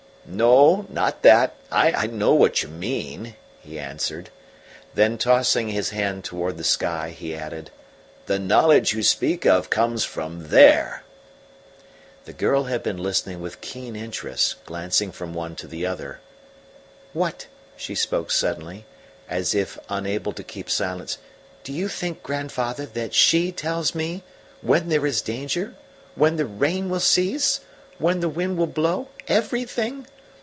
"No, 0.23 0.85
not 0.87 1.23
that 1.23 1.55
I 1.71 2.07
know 2.07 2.33
what 2.33 2.61
you 2.63 2.69
mean," 2.69 3.35
he 3.59 3.77
answered. 3.77 4.29
Then, 4.93 5.17
tossing 5.17 5.67
his 5.69 5.89
hand 5.89 6.23
towards 6.23 6.57
the 6.57 6.63
sky, 6.63 7.09
he 7.09 7.35
added: 7.35 7.69
"The 8.27 8.39
knowledge 8.39 8.93
you 8.93 9.03
speak 9.03 9.45
of 9.45 9.69
comes 9.69 10.05
from 10.05 10.47
there." 10.47 11.03
The 12.23 12.31
girl 12.31 12.65
had 12.65 12.81
been 12.81 12.97
listening 12.99 13.41
with 13.41 13.59
keen 13.59 13.93
interest, 13.95 14.63
glancing 14.63 15.11
from 15.11 15.33
one 15.33 15.53
to 15.57 15.67
the 15.67 15.85
other. 15.85 16.21
"What!" 17.11 17.47
she 17.75 17.95
spoke 17.95 18.31
suddenly, 18.31 18.85
as 19.27 19.53
if 19.53 19.77
unable 19.89 20.31
to 20.33 20.43
keep 20.43 20.69
silence, 20.69 21.17
"do 21.65 21.73
you 21.73 21.89
think, 21.89 22.23
grandfather, 22.23 22.85
that 22.85 23.13
SHE 23.13 23.51
tells 23.53 23.93
me 23.93 24.23
when 24.61 24.87
there 24.87 25.05
is 25.05 25.21
danger 25.21 25.73
when 26.15 26.37
the 26.37 26.45
rain 26.45 26.89
will 26.89 27.01
cease 27.01 27.61
when 27.97 28.21
the 28.21 28.29
wind 28.29 28.57
will 28.57 28.65
blow 28.65 29.09
everything? 29.27 30.07